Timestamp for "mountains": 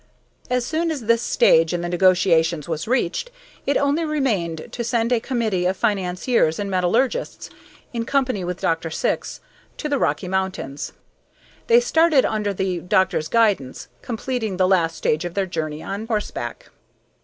10.27-10.93